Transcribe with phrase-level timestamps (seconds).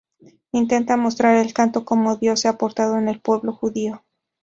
[0.51, 4.03] Intenta mostrar el canto como Dios se ha portado con el pueblo judío.